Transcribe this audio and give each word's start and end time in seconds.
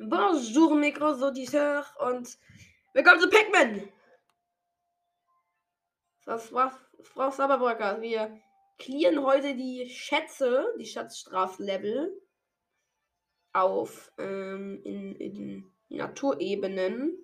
Bonjour, 0.00 0.76
mes 0.76 0.92
gros 0.92 1.20
auditeurs 1.24 1.92
und 1.98 2.38
willkommen 2.94 3.18
zu 3.20 3.28
Pac-Man! 3.28 3.88
Das 6.24 6.52
war 6.52 6.78
Frau 7.02 7.32
Saberbrücker. 7.32 8.00
Wir 8.00 8.40
clearen 8.78 9.24
heute 9.24 9.56
die 9.56 9.90
Schätze, 9.90 10.72
die 10.78 10.86
Schatzstraflevel 10.86 12.16
auf 13.52 14.12
ähm, 14.18 14.80
in, 14.84 15.16
in 15.16 15.72
Naturebenen. 15.88 17.18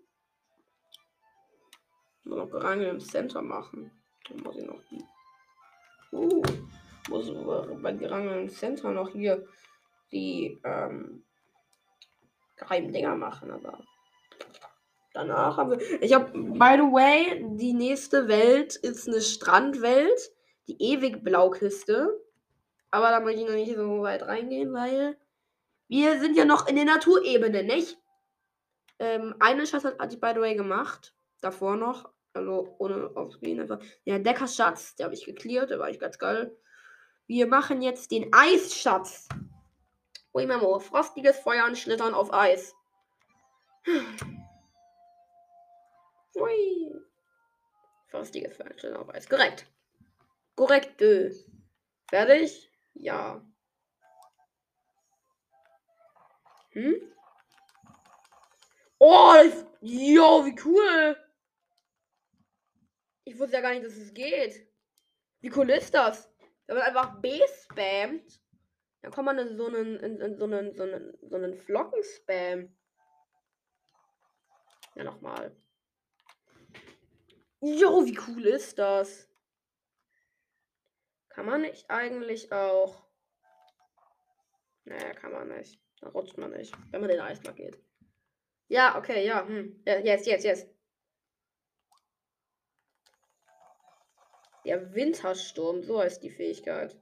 Nur 2.25 2.39
noch 2.39 2.51
Gerangel 2.51 2.89
im 2.89 2.99
Center 2.99 3.41
machen. 3.41 3.93
Dann 4.29 4.39
muss 4.39 4.57
ich 4.57 4.65
noch 4.65 4.83
die. 4.91 5.05
Uh, 6.11 6.43
muss 7.09 7.31
bei 7.81 7.93
Gerangel 7.93 8.41
im 8.41 8.49
Center 8.49 8.91
noch 8.91 9.11
hier 9.11 9.47
die 10.11 10.61
ähm, 10.65 11.25
geheimen 12.57 12.93
Dinger 12.93 13.17
machen, 13.17 13.51
aber 13.51 13.81
danach 15.13 15.57
haben 15.57 15.71
wir. 15.71 16.03
Ich 16.03 16.15
habe, 16.15 16.31
by 16.33 16.77
the 16.77 16.93
way, 16.93 17.45
die 17.57 17.73
nächste 17.73 18.29
Welt 18.29 18.77
ist 18.77 19.09
eine 19.09 19.21
Strandwelt, 19.21 20.33
die 20.67 20.81
ewig 20.81 21.23
Blaukiste. 21.23 22.21
Aber 22.91 23.11
da 23.11 23.21
möchte 23.21 23.41
ich 23.41 23.49
noch 23.49 23.55
nicht 23.55 23.75
so 23.75 24.03
weit 24.03 24.23
reingehen, 24.23 24.73
weil 24.73 25.19
wir 25.89 26.21
sind 26.21 26.37
ja 26.37 26.45
noch 26.45 26.69
in 26.69 26.77
der 26.77 26.85
Naturebene, 26.85 27.65
nicht? 27.65 27.99
Ähm, 28.99 29.35
eine 29.41 29.67
Schatz 29.67 29.85
hat, 29.85 29.99
hat 29.99 30.13
ich 30.13 30.21
by 30.21 30.33
the 30.35 30.41
way 30.41 30.55
gemacht. 30.55 31.15
Davor 31.41 31.77
noch. 31.77 32.13
Also 32.33 32.75
ohne 32.79 33.11
aufzugehen 33.15 33.61
einfach. 33.61 33.81
Ja, 34.05 34.19
Deckerschatz, 34.19 34.97
der 34.97 35.05
habe 35.05 35.15
ich 35.15 35.25
geklärt, 35.25 35.71
der 35.71 35.79
war 35.79 35.91
ich 35.91 36.01
ganz 36.01 36.19
geil. 36.19 36.57
Wir 37.27 37.47
machen 37.47 37.81
jetzt 37.81 38.11
den 38.11 38.33
Eisschatz. 38.33 39.29
Ui, 40.35 40.47
Memo. 40.47 40.81
Frostiges 40.81 41.39
Feuer 41.39 41.65
und 41.65 41.79
Schlittern 41.79 42.13
auf 42.13 42.33
Eis. 42.33 42.75
Ui. 46.35 46.93
Frostiges 48.09 48.57
Feuer 48.57 48.71
und 48.71 48.81
Schlittern 48.81 49.01
auf 49.01 49.11
Eis. 49.11 49.29
Korrekt. 49.29 49.67
Korrekt. 50.57 51.01
Fertig? 52.11 52.69
Ja. 52.95 53.41
Hm? 56.71 57.13
Oh, 58.99 59.35
das, 59.35 59.65
yo, 59.81 60.45
wie 60.45 60.57
cool. 60.65 61.17
Ich 63.23 63.39
wusste 63.39 63.57
ja 63.57 63.61
gar 63.61 63.71
nicht, 63.71 63.85
dass 63.85 63.97
es 63.97 64.13
geht. 64.13 64.67
Wie 65.41 65.53
cool 65.55 65.71
ist 65.71 65.95
das? 65.95 66.29
Wenn 66.67 66.77
man 66.77 66.87
einfach 66.87 67.21
B 67.21 67.41
spammt 67.63 68.44
dann 69.05 69.13
kommt 69.13 69.27
man 69.27 69.39
in 69.39 69.55
so 69.59 69.67
einen, 69.67 69.97
in, 70.01 70.19
in 70.19 70.39
so 70.39 70.45
einen, 70.45 70.75
so 70.75 70.83
einen, 70.83 71.19
so 71.21 71.37
einen 71.37 71.55
Flockenspam. 71.55 72.75
Ja, 74.95 75.05
nochmal. 75.05 75.55
Jo, 77.61 78.07
wie 78.07 78.19
cool 78.27 78.47
ist 78.47 78.79
das? 78.79 79.29
Kann 81.29 81.45
man 81.45 81.61
nicht 81.61 81.91
eigentlich 81.91 82.51
auch. 82.51 83.07
Naja, 84.85 85.13
kann 85.13 85.33
man 85.33 85.49
nicht. 85.49 85.79
Da 86.01 86.09
rutscht 86.09 86.39
man 86.39 86.53
nicht, 86.53 86.75
wenn 86.91 87.03
man 87.03 87.11
den 87.11 87.21
Eisblock 87.21 87.57
geht. 87.57 87.79
Ja, 88.69 88.97
okay, 88.97 89.27
ja. 89.27 89.47
Hm. 89.47 89.83
Ja, 89.85 89.99
jetzt, 89.99 90.27
jetzt, 90.27 90.45
jetzt. 90.45 90.67
Der 94.65 94.95
Wintersturm, 94.95 95.83
so 95.83 96.01
heißt 96.01 96.23
die 96.23 96.31
Fähigkeit. 96.31 96.99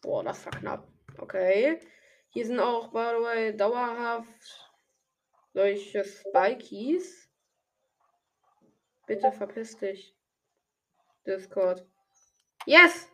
Boah, 0.00 0.24
das 0.24 0.44
war 0.44 0.52
knapp. 0.52 0.88
Okay. 1.18 1.78
Hier 2.30 2.46
sind 2.46 2.60
auch, 2.60 2.88
by 2.88 3.12
the 3.16 3.22
way, 3.22 3.56
dauerhaft 3.56 4.70
solche 5.52 6.04
Spikies. 6.04 7.28
Bitte 9.06 9.32
verpiss 9.32 9.76
dich. 9.76 10.16
Discord. 11.26 11.84
Yes! 12.66 13.08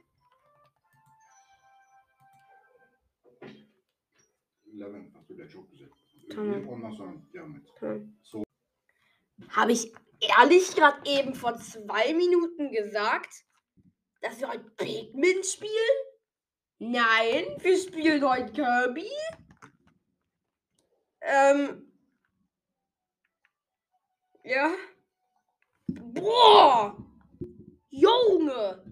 Habe 9.48 9.72
ich 9.72 9.92
ehrlich 10.20 10.74
gerade 10.74 11.10
eben 11.10 11.34
vor 11.34 11.56
zwei 11.56 12.12
Minuten 12.12 12.70
gesagt, 12.70 13.44
dass 14.20 14.40
wir 14.40 14.48
heute 14.48 14.70
Pikmin 14.76 15.42
spielen? 15.42 16.15
Nein, 16.78 17.44
wir 17.58 17.78
spielen 17.78 18.28
heute 18.28 18.52
Kirby. 18.52 19.10
Ähm. 21.22 21.90
Ja. 24.44 24.74
Boah! 25.88 26.96
Junge! 27.88 28.84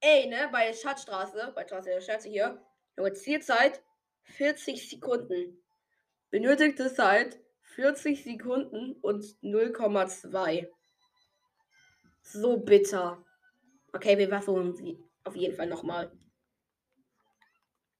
Ey, 0.00 0.26
ne, 0.26 0.48
bei 0.50 0.66
der 0.66 0.74
Schatzstraße, 0.74 1.52
bei 1.54 1.64
Straße 1.64 1.88
der 1.88 2.00
Schätze 2.00 2.28
hier, 2.28 2.60
Junge, 2.96 3.12
Zielzeit 3.12 3.82
40 4.24 4.90
Sekunden. 4.90 5.62
Benötigte 6.30 6.92
Zeit 6.92 7.38
40 7.76 8.24
Sekunden 8.24 8.96
und 9.02 9.24
0,2. 9.42 10.68
So 12.22 12.58
bitter. 12.58 13.24
Okay, 13.92 14.18
wir 14.18 14.28
versuchen 14.28 14.74
sie. 14.74 15.07
Auf 15.28 15.36
jeden 15.36 15.54
Fall 15.54 15.66
nochmal. 15.66 16.10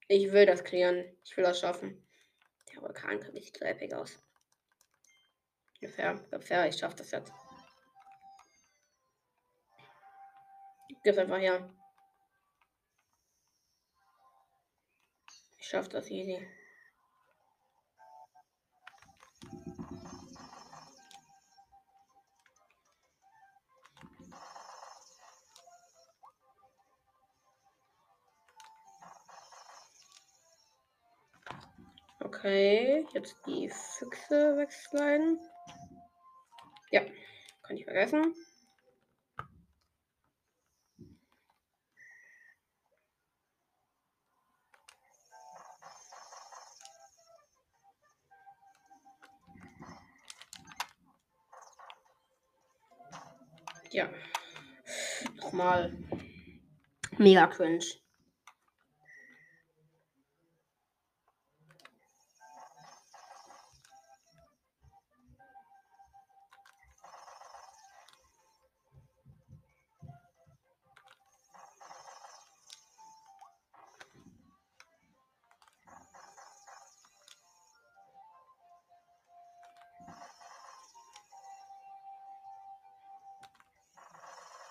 Ich 0.08 0.32
will 0.32 0.46
das 0.46 0.64
klären. 0.64 1.04
Ich 1.22 1.36
will 1.36 1.44
das 1.44 1.60
schaffen. 1.60 2.08
Der 2.72 2.80
Vulkan 2.80 3.20
sieht 3.34 3.54
so 3.54 3.66
epic 3.66 3.94
aus. 3.94 4.18
Ungefähr. 5.74 6.12
Ungefähr. 6.12 6.66
Ich 6.68 6.78
schaff 6.78 6.94
das 6.94 7.10
jetzt. 7.10 7.30
Gib's 11.04 11.18
einfach 11.18 11.38
her. 11.38 11.68
Ich 15.58 15.68
schaff 15.68 15.90
das 15.90 16.10
easy. 16.10 16.48
Okay, 32.38 33.04
jetzt 33.14 33.34
die 33.46 33.68
Füchse 33.68 34.56
wegsliden. 34.56 35.40
Ja, 36.92 37.00
kann 37.62 37.76
ich 37.76 37.82
vergessen. 37.82 38.32
Ja. 53.90 54.08
Nochmal. 55.38 55.92
Mega 57.16 57.48
cringe. 57.48 57.84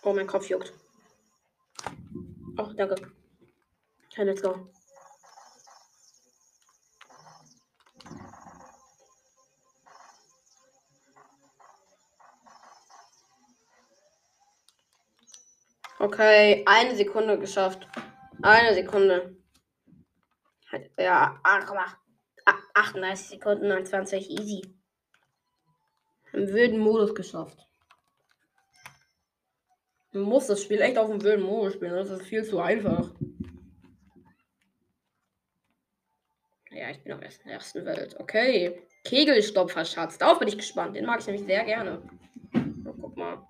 Oh, 0.07 0.13
mein 0.13 0.25
Kopf 0.25 0.47
juckt. 0.47 0.71
Oh, 2.57 2.71
danke. 2.77 2.95
Okay, 4.05 4.23
let's 4.23 4.41
go. 4.41 4.69
Okay, 15.99 16.63
eine 16.65 16.95
Sekunde 16.95 17.37
geschafft. 17.37 17.85
Eine 18.41 18.73
Sekunde. 18.75 19.35
Ja, 20.97 21.37
ach, 21.43 21.67
38 22.75 23.27
Sekunden 23.27 23.67
29, 23.67 24.29
easy. 24.29 24.73
Im 26.31 26.47
wilden 26.47 26.79
Modus 26.79 27.13
geschafft. 27.13 27.66
Man 30.17 30.25
muss 30.25 30.47
das 30.47 30.63
Spiel 30.63 30.81
echt 30.81 30.97
auf 30.97 31.11
dem 31.11 31.21
wilden 31.21 31.43
Modus 31.43 31.73
spielen, 31.73 31.93
das 31.93 32.09
ist 32.09 32.23
viel 32.23 32.43
zu 32.43 32.59
einfach. 32.59 33.11
Ja, 36.71 36.89
ich 36.89 37.03
bin 37.03 37.13
auf 37.13 37.19
der 37.19 37.53
ersten 37.53 37.85
Welt. 37.85 38.15
Okay. 38.19 38.81
Kegelstopfer-Schatz. 39.03 40.17
Darauf 40.17 40.39
bin 40.39 40.47
ich 40.47 40.57
gespannt. 40.57 40.95
Den 40.95 41.05
mag 41.05 41.19
ich 41.19 41.27
nämlich 41.27 41.45
sehr 41.45 41.63
gerne. 41.65 42.01
Oh, 42.85 42.93
guck 42.99 43.15
mal. 43.15 43.47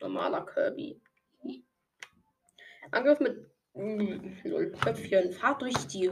Normaler 0.00 0.46
Kirby. 0.46 1.00
Angriff 2.92 3.18
mit 3.18 3.50
Null 3.74 4.72
Köpfchen. 4.80 5.32
Fahrt 5.32 5.62
durch 5.62 5.74
die 5.88 6.10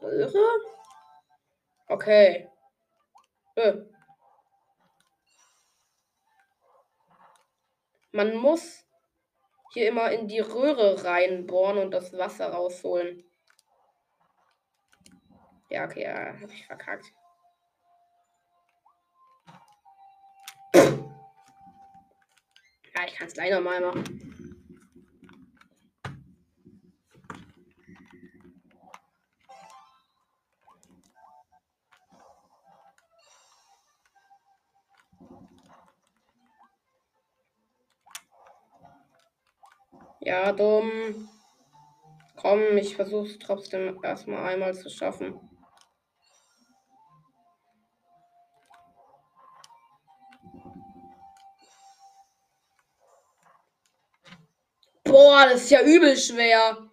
Röhre? 0.00 0.60
Okay. 1.88 2.48
Äh. 3.56 3.74
Man 8.12 8.36
muss 8.36 8.85
hier 9.76 9.88
immer 9.88 10.10
in 10.10 10.26
die 10.26 10.40
Röhre 10.40 11.04
reinbohren 11.04 11.76
und 11.76 11.90
das 11.90 12.16
Wasser 12.16 12.46
rausholen. 12.46 13.22
Ja, 15.68 15.84
okay, 15.84 16.04
ja, 16.04 16.40
hab 16.40 16.50
ich 16.50 16.66
verkackt. 16.66 17.12
Ja, 22.94 23.04
ich 23.06 23.16
kann 23.16 23.26
es 23.26 23.36
leider 23.36 23.60
mal 23.60 23.82
machen. 23.82 24.35
Ja, 40.26 40.50
dumm. 40.50 41.28
Komm, 42.34 42.76
ich 42.78 42.96
versuche 42.96 43.28
es 43.28 43.38
trotzdem 43.38 44.02
erstmal 44.02 44.54
einmal 44.54 44.74
zu 44.74 44.90
schaffen. 44.90 45.38
Boah, 55.04 55.46
das 55.46 55.62
ist 55.62 55.70
ja 55.70 55.82
übel 55.82 56.16
schwer. 56.16 56.90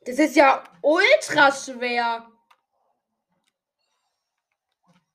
Das 0.00 0.18
ist 0.18 0.34
ja 0.34 0.64
ultra 0.82 1.52
schwer. 1.52 2.32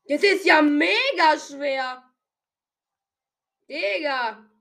Das 0.08 0.24
ist 0.24 0.46
ja 0.46 0.62
mega 0.62 1.38
schwer. 1.38 2.11
Digga. 3.72 4.52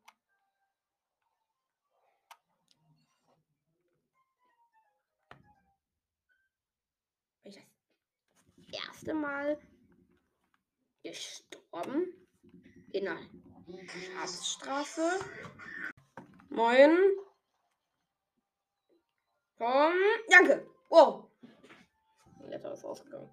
Ich 7.42 7.56
das 7.56 8.86
erste 8.86 9.14
Mal 9.14 9.60
gestorben 11.02 12.06
in 12.92 13.08
einer 13.08 13.20
Schatzstraße. 14.14 15.18
Moin. 16.50 16.96
Komm. 19.58 19.94
Danke. 20.28 20.70
Oh. 20.88 21.28
Letter 22.42 22.74
ist 22.74 22.84
ausgegangen. 22.84 23.28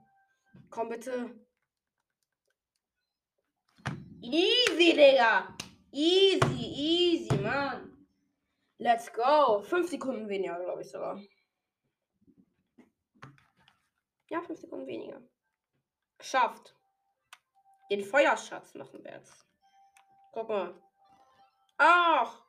Komm 0.71 0.89
bitte. 0.89 1.39
Easy, 4.21 4.95
Digga. 4.95 5.56
Easy, 5.97 6.63
easy, 6.63 7.37
Mann. 7.37 8.07
Let's 8.77 9.11
go. 9.11 9.63
Fünf 9.63 9.89
Sekunden 9.89 10.29
weniger, 10.29 10.59
glaube 10.59 10.83
ich 10.83 10.91
sogar. 10.91 11.19
Ja, 14.29 14.43
fünf 14.43 14.59
Sekunden 14.59 14.85
weniger. 14.85 15.19
Geschafft. 16.19 16.75
Den 17.89 18.03
Feuerschatz 18.03 18.75
machen 18.75 19.03
wir 19.03 19.11
jetzt. 19.11 19.43
Guck 20.33 20.49
mal. 20.49 20.79
Ach. 21.79 22.45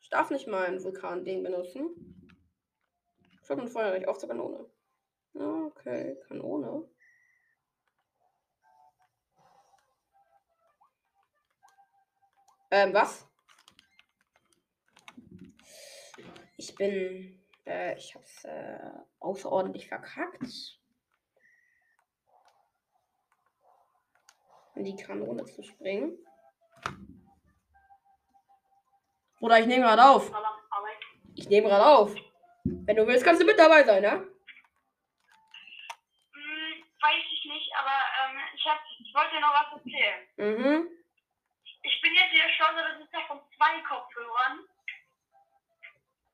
Ich 0.00 0.10
darf 0.10 0.30
nicht 0.30 0.48
mal 0.48 0.66
ein 0.66 0.82
Vulkan-Ding 0.82 1.44
benutzen. 1.44 2.26
Ich 3.44 3.48
habe 3.48 3.62
ein 3.62 3.68
Feuer 3.68 3.96
nicht 3.96 4.08
auf 4.08 4.18
zur 4.18 4.28
Kanone. 4.28 4.68
Okay, 5.34 6.16
Kanone. 6.26 6.90
Ähm, 12.72 12.94
was? 12.94 13.28
Ich 16.56 16.74
bin. 16.74 17.38
Äh, 17.66 17.98
ich 17.98 18.14
hab's 18.14 18.44
äh, 18.44 18.78
außerordentlich 19.20 19.88
verkackt. 19.88 20.80
In 24.74 24.84
die 24.84 24.96
Kanone 24.96 25.44
zu 25.44 25.62
springen. 25.62 26.16
Oder 29.40 29.60
ich 29.60 29.66
nehme 29.66 29.84
gerade 29.84 30.08
auf. 30.08 30.32
Ich 31.34 31.50
nehme 31.50 31.68
gerade 31.68 31.84
auf. 31.84 32.14
Wenn 32.64 32.96
du 32.96 33.06
willst, 33.06 33.22
kannst 33.22 33.42
du 33.42 33.46
mit 33.46 33.58
dabei 33.58 33.84
sein, 33.84 34.00
ne? 34.00 34.12
Hm, 36.32 36.84
weiß 37.02 37.24
ich 37.34 37.44
nicht, 37.44 37.70
aber 37.76 38.00
ähm, 38.30 38.38
ich, 38.54 38.64
hab, 38.66 38.78
ich 38.98 39.14
wollte 39.14 39.34
dir 39.34 39.40
noch 39.40 39.52
was 39.52 39.72
erzählen. 39.78 40.26
Mhm. 40.36 41.01
Ich 42.62 42.68
bin 42.68 42.84
jetzt 42.86 43.10
hier 43.10 43.18
schon 43.18 43.18
so 43.18 43.18
Besitzer 43.18 43.22
von 43.26 43.40
zwei 43.56 43.80
Kopfhörern, 43.82 44.68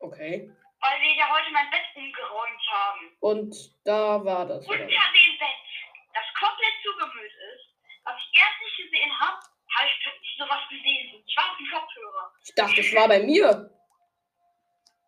Okay. 0.00 0.50
weil 0.80 1.00
wir 1.00 1.14
ja 1.16 1.28
heute 1.30 1.50
mein 1.52 1.70
Bett 1.70 1.84
umgeräumt 1.94 2.60
haben. 2.70 3.16
Und 3.20 3.54
da 3.84 4.22
war 4.24 4.44
das. 4.46 4.66
Unter 4.66 4.74
Oder? 4.84 4.86
dem 4.86 5.38
Bett, 5.38 5.64
das 6.14 6.24
komplett 6.38 6.74
zugemüllt 6.84 7.32
ist, 7.54 7.64
was 8.04 8.14
ich 8.20 8.40
erst 8.40 8.60
nicht 8.62 8.76
gesehen 8.76 9.18
habe, 9.18 9.38
habe 9.76 9.86
ich 9.88 10.02
plötzlich 10.02 10.36
sowas 10.38 10.60
gesehen, 10.68 11.10
so 11.12 11.16
einen 11.18 11.28
schwarzen 11.30 11.66
Kopfhörer. 11.72 12.32
Ich 12.44 12.54
dachte, 12.54 12.80
es 12.80 12.94
war 12.94 13.08
bei 13.08 13.20
mir. 13.20 13.70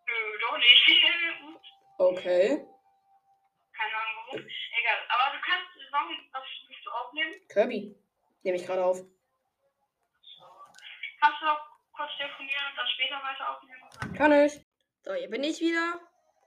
Nö, 0.07 0.39
doch 0.41 0.59
nicht. 0.59 0.87
Okay. 2.01 2.57
Keine 3.77 3.95
Ahnung 3.95 4.15
warum. 4.25 4.41
Egal, 4.41 4.99
aber 5.11 5.37
du 5.37 5.43
kannst 5.45 5.69
sagen, 5.91 6.29
was 6.33 6.43
willst 6.67 6.87
du 6.87 6.91
aufnehmen? 6.91 7.35
Kirby. 7.53 7.95
Nehme 8.43 8.57
ich 8.57 8.65
gerade 8.65 8.83
auf. 8.83 8.97
Kannst 11.21 11.43
du 11.43 11.45
noch 11.45 11.61
kurz 11.93 12.11
telefonieren 12.17 12.65
und 12.71 12.77
dann 12.79 12.89
später 13.01 13.17
weiter 13.23 13.57
aufnehmen? 13.57 14.15
Kann 14.17 14.33
ich. 14.33 14.61
So, 15.03 15.15
hier 15.15 15.31
bin 15.31 15.45
ich 15.45 15.61
wieder. 15.61 16.01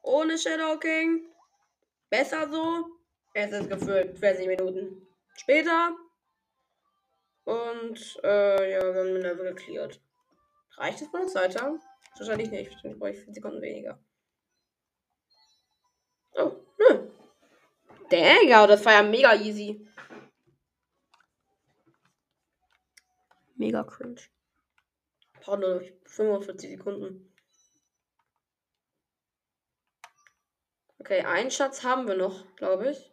Ohne 0.03 0.38
Shadow 0.38 0.77
King. 0.77 1.27
Besser 2.10 2.50
so. 2.51 2.86
Es 3.33 3.51
ist 3.51 3.69
gefühlt 3.69 4.17
20 4.17 4.48
Minuten 4.48 5.07
später. 5.36 5.95
Und, 7.45 8.19
äh, 8.24 8.72
ja, 8.72 8.81
wir 8.81 9.00
haben 9.00 9.13
den 9.13 9.22
Level 9.22 9.53
geklärt. 9.53 10.00
Reicht 10.77 11.01
es 11.01 11.07
von 11.07 11.22
der 11.22 11.29
Zeit 11.29 11.60
her? 11.60 11.79
Wahrscheinlich 12.17 12.51
nicht. 12.51 12.72
Wahrscheinlich 12.72 13.00
brauche 13.00 13.12
ich 13.12 13.19
4 13.19 13.33
Sekunden 13.33 13.62
weniger. 13.62 14.00
Oh, 16.36 16.55
nö. 16.77 17.10
Digga, 18.12 18.67
das 18.67 18.86
war 18.86 18.93
ja 18.93 19.03
mega 19.03 19.33
easy. 19.33 19.88
Mega 23.55 23.83
cringe. 23.83 24.22
Nur 25.47 25.83
45 26.05 26.69
Sekunden. 26.77 27.33
Okay, 31.00 31.21
einen 31.21 31.51
Schatz 31.51 31.83
haben 31.83 32.07
wir 32.07 32.15
noch, 32.15 32.55
glaube 32.55 32.91
ich. 32.91 33.12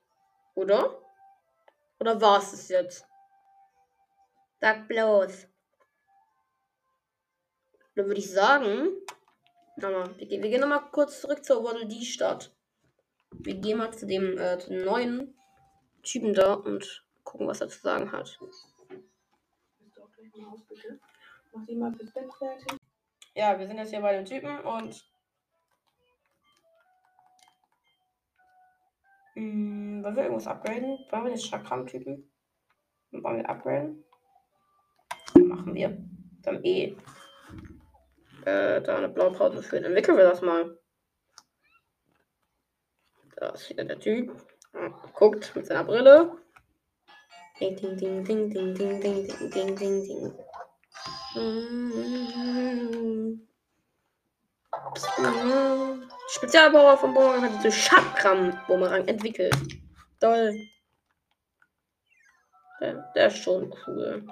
Oder? 0.54 1.02
Oder 1.99 2.20
war 2.20 2.38
es 2.38 2.52
das 2.52 2.68
jetzt? 2.68 3.04
Sag 4.60 4.87
bloß. 4.88 5.49
Dann 7.96 8.06
würde 8.06 8.20
ich 8.20 8.30
sagen. 8.30 8.88
Mal, 9.76 10.16
wir, 10.18 10.26
gehen- 10.26 10.42
wir 10.42 10.50
gehen 10.50 10.60
nochmal 10.60 10.90
kurz 10.92 11.20
zurück 11.22 11.44
zur 11.44 11.64
Waddle 11.64 11.87
Dee 11.87 12.04
Stadt. 12.04 12.54
Wir 13.32 13.54
gehen 13.54 13.78
mal 13.78 13.92
zu 13.92 14.06
dem, 14.06 14.37
äh, 14.38 14.58
zu 14.58 14.70
dem 14.70 14.84
neuen 14.84 15.34
Typen 16.02 16.34
da 16.34 16.54
und 16.54 17.04
gucken, 17.25 17.46
was 17.46 17.60
er 17.60 17.68
zu 17.68 17.78
sagen 17.80 18.12
hat. 18.12 18.38
Bist 19.78 19.96
du 19.96 20.02
auch 20.02 20.12
gleich 20.12 20.34
im 20.34 20.50
Haus, 20.50 20.60
bitte? 20.68 21.00
Mach 21.52 21.66
die 21.66 21.75
mal 21.75 21.92
fürs 21.92 22.12
Bett 22.12 22.33
fertig. 22.38 22.78
Ja, 23.35 23.59
wir 23.59 23.66
sind 23.66 23.78
jetzt 23.78 23.90
hier 23.90 24.00
bei 24.00 24.12
dem 24.12 24.25
Typen 24.25 24.59
und. 24.61 25.04
Mh, 29.35 30.04
wollen 30.04 30.16
wir 30.16 30.23
irgendwas 30.25 30.47
upgraden? 30.47 30.99
Wollen 31.11 31.25
wir 31.25 31.30
den 31.30 31.38
Chakram-Typen? 31.38 32.30
Wollen 33.12 33.37
wir 33.37 33.49
upgraden? 33.49 34.04
Machen 35.35 35.75
wir. 35.75 35.97
Dann 36.42 36.64
E. 36.64 36.97
Äh, 38.45 38.80
da 38.83 38.97
eine 38.97 39.09
Blaupause 39.09 39.62
für. 39.62 39.78
Entwickeln 39.78 40.16
wir 40.16 40.25
das 40.25 40.40
mal. 40.40 40.78
Da 43.37 43.50
ist 43.50 43.66
hier 43.66 43.85
der 43.85 43.99
Typ. 43.99 44.35
Guckt 45.14 45.54
mit 45.57 45.66
seiner 45.66 45.85
Brille. 45.85 46.37
Ding, 47.59 47.76
ding, 47.76 47.97
ding, 47.97 48.25
ding, 48.25 48.50
ding, 48.50 48.75
ding, 48.75 49.00
ding, 49.00 49.26
ding, 49.26 49.50
ding, 49.50 49.76
ding, 49.76 50.04
ding. 50.04 50.50
Spezialbauer 56.28 56.99
von 56.99 57.14
Bumerang 57.14 57.42
hat 57.42 57.52
diese 57.58 57.70
Chakram-Bumerang 57.70 59.06
entwickelt. 59.06 59.54
Toll. 60.18 60.68
Der, 62.80 63.12
der 63.14 63.26
ist 63.28 63.37
schon 63.38 63.72
cool. 63.87 64.26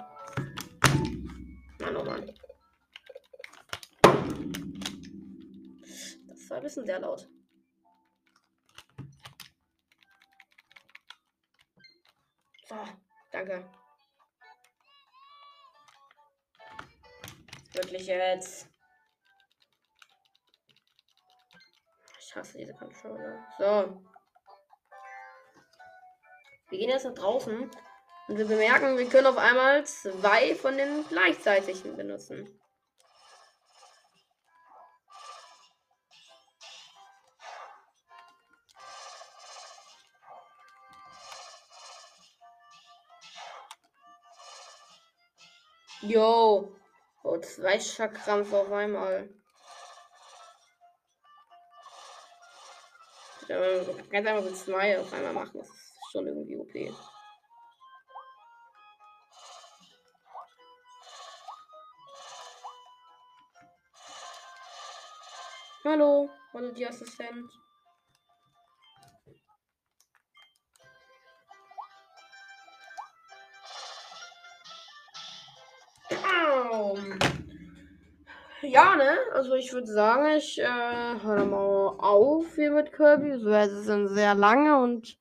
Mann, 1.79 1.95
oh 1.95 2.03
Mann. 2.03 2.33
Das 6.27 6.49
war 6.49 6.57
ein 6.57 6.63
bisschen 6.63 6.85
sehr 6.85 6.99
laut. 6.99 7.29
So, 12.67 12.75
danke. 13.31 13.63
Wirklich 17.81 18.07
jetzt. 18.07 18.67
Ich 22.19 22.35
hasse 22.35 22.57
diese 22.57 22.73
Controller. 22.73 23.47
So. 23.57 24.03
Wir 26.69 26.77
gehen 26.77 26.89
jetzt 26.89 27.05
nach 27.05 27.13
draußen 27.13 27.71
und 28.27 28.37
wir 28.37 28.45
bemerken, 28.45 28.97
wir 28.97 29.07
können 29.07 29.27
auf 29.27 29.37
einmal 29.37 29.85
zwei 29.85 30.55
von 30.55 30.77
den 30.77 31.07
gleichzeitigen 31.07 31.95
benutzen. 31.95 32.59
Jo. 46.01 46.78
Oh, 47.23 47.37
zwei 47.39 47.77
Chakrams 47.77 48.53
auf 48.53 48.71
einmal. 48.71 49.29
Ja, 53.47 53.57
ganz 54.09 54.27
einfach 54.27 54.43
mit 54.43 54.57
zwei 54.57 54.99
auf 54.99 55.11
einmal 55.11 55.33
machen. 55.33 55.59
Das 55.59 55.67
ist 55.67 56.11
schon 56.11 56.27
irgendwie 56.27 56.55
OP. 56.55 56.95
Hallo, 65.83 66.29
hallo 66.53 66.71
die 66.71 66.87
Assistent. 66.87 67.51
Ja, 78.61 78.95
ne? 78.95 79.17
Also 79.33 79.53
ich 79.55 79.71
würde 79.73 79.87
sagen, 79.87 80.25
ich 80.37 80.59
äh, 80.59 81.23
höre 81.23 81.45
mal 81.45 81.95
auf 81.97 82.55
hier 82.55 82.71
mit 82.71 82.91
Kirby. 82.91 83.39
So, 83.39 83.49
es 83.49 83.85
sind 83.85 84.09
sehr 84.09 84.35
lange 84.35 84.81
und 84.81 85.17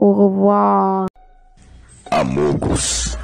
Au 0.00 0.12
revoir. 0.12 1.08
Amogus. 2.10 3.18